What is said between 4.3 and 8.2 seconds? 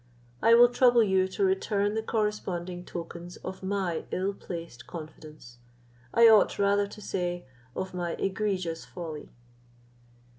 placed confidence; I ought rather to say, of my